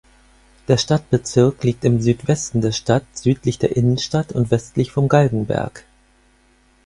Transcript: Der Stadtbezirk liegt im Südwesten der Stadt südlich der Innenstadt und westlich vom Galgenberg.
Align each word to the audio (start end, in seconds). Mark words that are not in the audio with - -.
Der 0.67 0.77
Stadtbezirk 0.77 1.63
liegt 1.63 1.85
im 1.85 2.01
Südwesten 2.01 2.59
der 2.61 2.71
Stadt 2.71 3.03
südlich 3.13 3.59
der 3.59 3.75
Innenstadt 3.77 4.31
und 4.31 4.49
westlich 4.49 4.91
vom 4.91 5.07
Galgenberg. 5.07 5.85